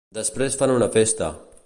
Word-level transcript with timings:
Després 0.17 0.57
fan 0.61 0.73
una 0.77 0.89
festa. 0.97 1.29